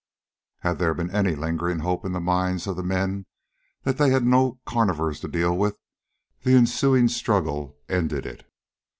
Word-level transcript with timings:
Had 0.61 0.79
there 0.79 0.95
been 0.95 1.11
any 1.11 1.35
lingering 1.35 1.81
hope 1.81 2.03
in 2.05 2.11
the 2.11 2.19
minds 2.19 2.65
of 2.65 2.75
the 2.75 2.81
men 2.81 3.27
that 3.83 3.99
they 3.99 4.09
had 4.09 4.25
no 4.25 4.59
carnivores 4.65 5.19
to 5.19 5.27
deal 5.27 5.55
with, 5.55 5.77
the 6.41 6.55
ensuing 6.55 7.07
struggle 7.07 7.77
ended 7.87 8.25
it. 8.25 8.51